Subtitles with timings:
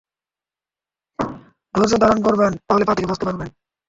[1.75, 3.47] ধৈর্যধারণ করবেন, তাহলে পাপ থেকে বাঁচতে পারবেন।